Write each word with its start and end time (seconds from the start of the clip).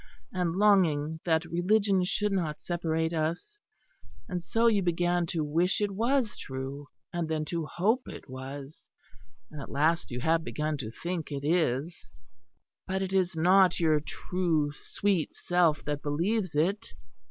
and 0.33 0.55
longing 0.55 1.19
that 1.25 1.45
religion 1.45 2.03
should 2.03 2.31
not 2.31 2.65
separate 2.65 3.13
us; 3.13 3.59
and 4.27 4.41
so 4.41 4.65
you 4.65 4.81
began 4.81 5.27
to 5.27 5.43
wish 5.43 5.79
it 5.79 5.91
was 5.91 6.35
true; 6.37 6.87
and 7.13 7.27
then 7.29 7.45
to 7.45 7.67
hope 7.67 8.07
it 8.07 8.27
was; 8.27 8.89
and 9.51 9.61
at 9.61 9.69
last 9.69 10.09
you 10.09 10.19
have 10.19 10.43
begun 10.43 10.75
to 10.75 10.89
think 10.89 11.31
it 11.31 11.43
is. 11.43 12.09
But 12.87 13.03
it 13.03 13.13
is 13.13 13.35
not 13.35 13.79
your 13.79 13.99
true 13.99 14.71
sweet 14.83 15.35
self 15.35 15.85
that 15.85 16.01
believes 16.01 16.55
it. 16.55 16.93